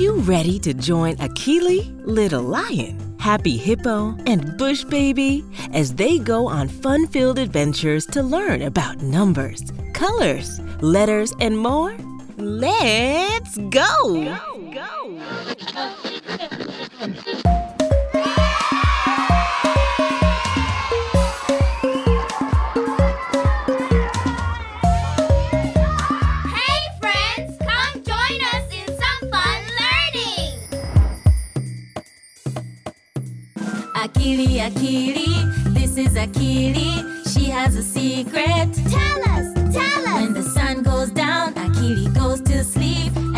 [0.00, 6.46] you ready to join Akili, Little Lion, Happy Hippo, and Bush Baby as they go
[6.46, 9.62] on fun filled adventures to learn about numbers,
[9.94, 11.96] colors, letters, and more?
[12.36, 14.24] Let's go!
[14.24, 14.55] go.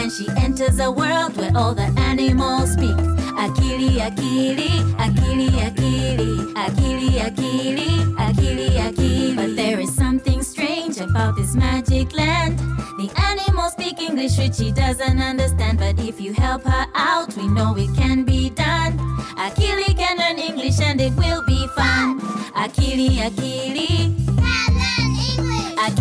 [0.09, 2.97] Then she enters a world where all the animals speak.
[3.37, 9.37] Akili, akili, akili, akili, akili, akili, akili, akili.
[9.37, 12.59] But there is something strange about this magic land.
[12.97, 15.79] The animals speak English, which she doesn't understand.
[15.79, 18.97] But if you help her out, we know it can be done.
[19.37, 22.21] Akili can learn English and it will be fun.
[22.55, 24.18] Akili, akili.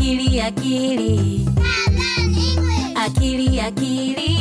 [0.08, 1.46] akili akili.
[2.96, 4.40] Akili akili.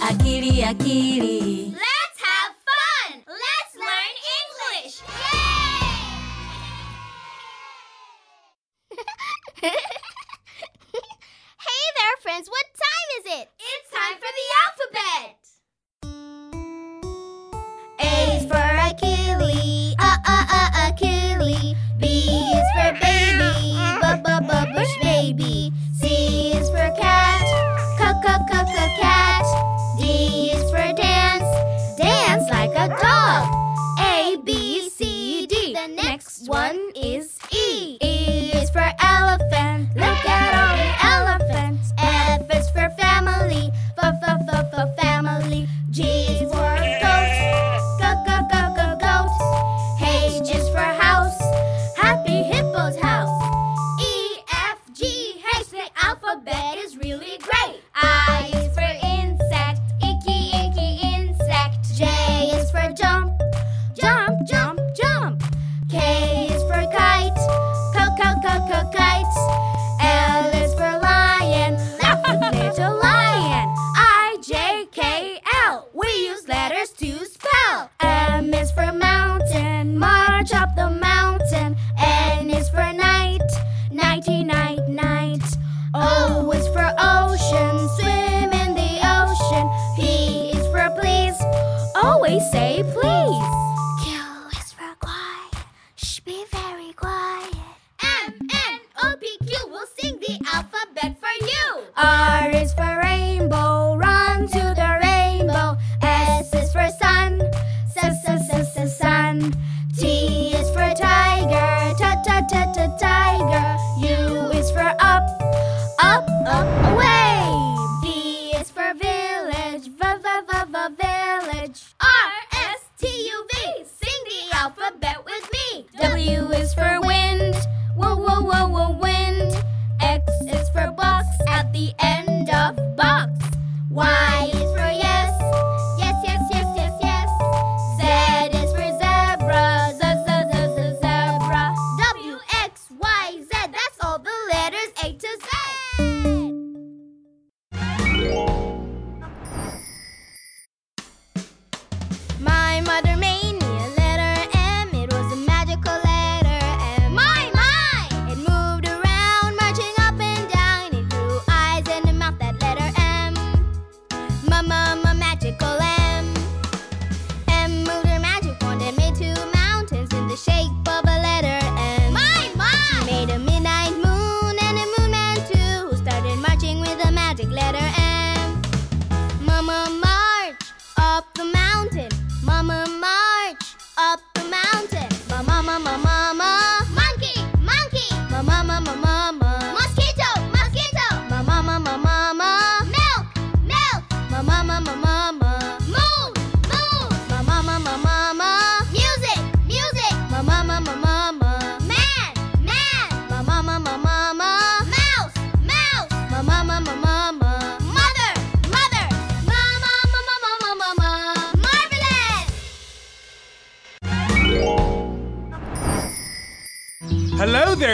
[0.00, 1.59] Akili akili.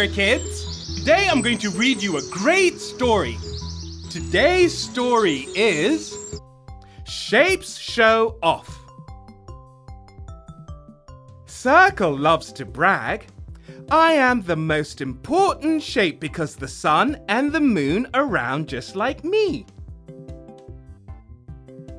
[0.06, 0.97] there, kids!
[0.99, 3.38] Today I'm going to read you a great story.
[4.11, 6.41] Today's story is
[7.05, 8.79] Shapes Show Off.
[11.47, 13.26] Circle loves to brag.
[13.91, 18.97] I am the most important shape because the sun and the moon are round just
[18.97, 19.67] like me.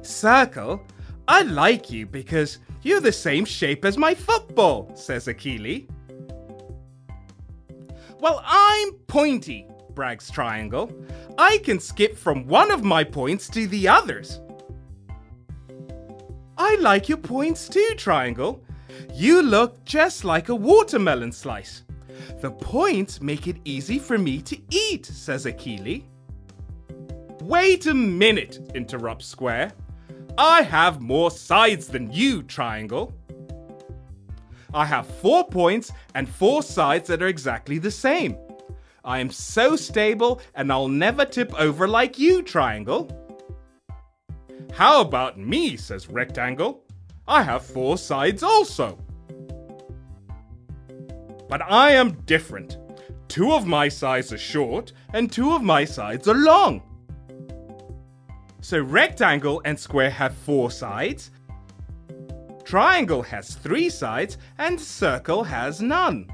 [0.01, 0.81] Circle,
[1.27, 5.89] I like you because you're the same shape as my football, says Akili.
[8.27, 10.91] Well, I'm pointy, brags Triangle.
[11.37, 14.41] I can skip from one of my points to the others.
[16.57, 18.61] I like your points too, Triangle.
[19.13, 21.83] You look just like a watermelon slice.
[22.41, 26.03] The points make it easy for me to eat, says Akili.
[27.43, 29.71] Wait a minute, interrupts Square.
[30.37, 33.13] I have more sides than you, Triangle.
[34.77, 38.37] I have four points and four sides that are exactly the same.
[39.03, 43.09] I am so stable and I'll never tip over like you, Triangle.
[44.71, 46.83] How about me, says Rectangle.
[47.27, 48.99] I have four sides also.
[51.49, 52.77] But I am different.
[53.29, 56.83] Two of my sides are short and two of my sides are long.
[58.61, 61.31] So rectangle and square have four sides,
[62.67, 66.29] triangle has three sides, and circle has none.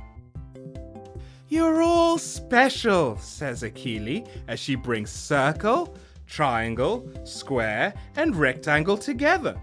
[1.47, 5.95] You're all special, says Akili as she brings circle,
[6.25, 9.61] triangle, square, and rectangle together.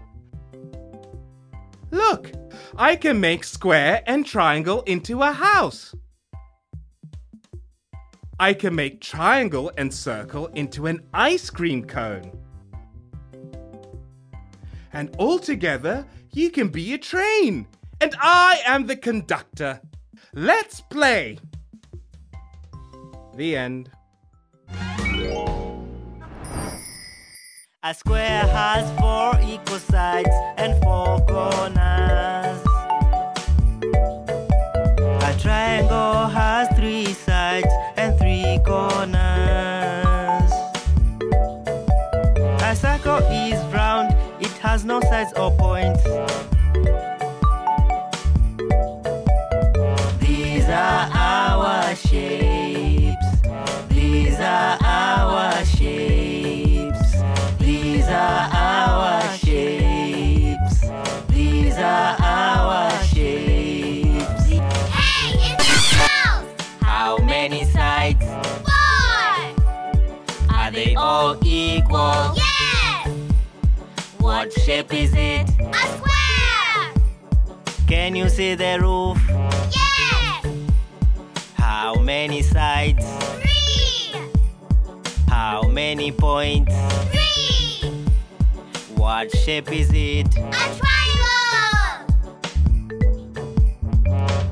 [1.91, 2.31] Look,
[2.77, 5.93] I can make square and triangle into a house.
[8.39, 12.31] I can make triangle and circle into an ice cream cone.
[14.93, 15.37] And all
[16.33, 17.67] you can be a train.
[17.99, 19.81] And I am the conductor.
[20.33, 21.37] Let's play.
[23.35, 23.91] The end.
[27.83, 32.40] A square has four equal sides and four corners.
[45.01, 46.03] It sides or points.
[50.19, 53.25] These are our shapes.
[53.89, 57.15] These are our shapes.
[57.59, 60.81] These are our shapes.
[61.29, 64.49] These are our shapes.
[64.49, 66.47] Hey, in the house!
[66.81, 68.25] How many sides?
[68.65, 69.55] Four!
[70.55, 72.40] Are they all equal?
[74.41, 75.47] What shape is it?
[75.59, 76.93] A square!
[77.85, 79.21] Can you see the roof?
[79.69, 80.47] Yes!
[81.53, 83.05] How many sides?
[83.35, 84.15] Three!
[85.27, 86.73] How many points?
[87.11, 87.91] Three!
[88.95, 90.35] What shape is it?
[90.35, 92.07] A triangle!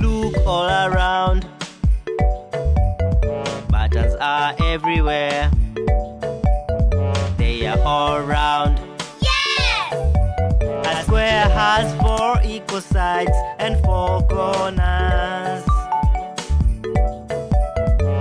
[0.01, 1.47] Look all around.
[3.71, 5.49] Buttons are everywhere.
[7.39, 8.88] They are all round.
[11.79, 11.93] Yes!
[11.93, 15.63] A square has four equal sides and four corners.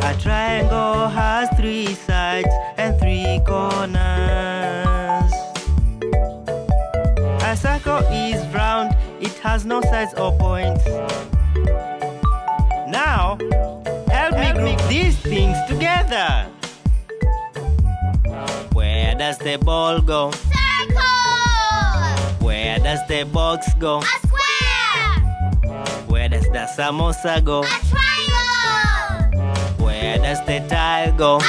[0.05, 5.33] A triangle has three sides and three corners.
[7.43, 10.85] A circle is round, it has no sides or points.
[12.89, 13.39] Now,
[14.09, 16.47] help me group these things together.
[18.73, 20.31] Where does the ball go?
[20.31, 21.28] Circle!
[22.49, 23.99] Where does the box go?
[23.99, 25.21] A square!
[26.07, 27.61] Where does the samosa go?
[27.63, 29.45] A triangle!
[29.85, 31.41] Where does the tile go?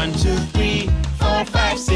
[0.00, 0.86] One, two, three,
[1.18, 1.89] four, five, six.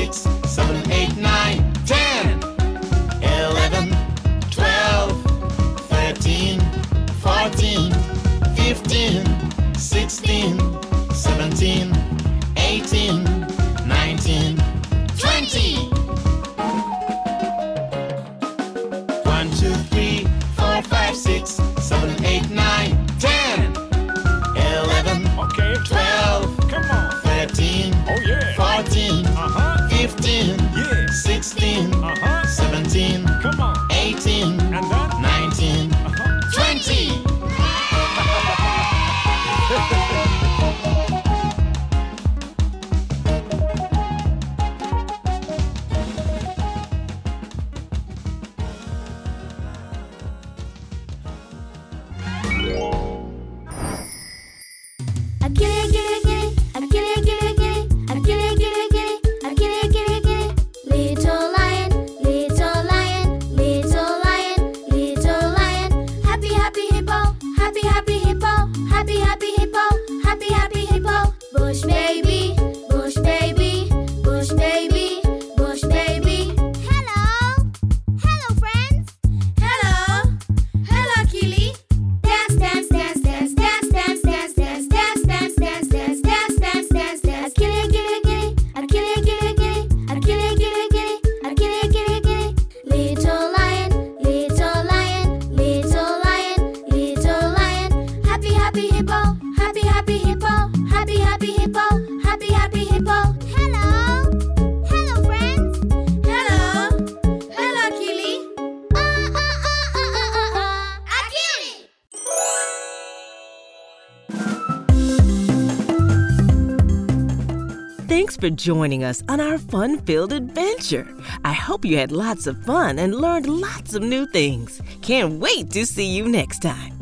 [118.15, 121.05] Thanks for joining us on our fun filled adventure.
[121.45, 124.81] I hope you had lots of fun and learned lots of new things.
[125.03, 126.93] Can't wait to see you next time.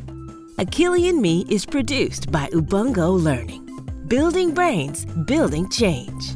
[0.57, 3.62] Akili and Me is produced by Ubongo Learning,
[4.09, 6.31] building brains, building change.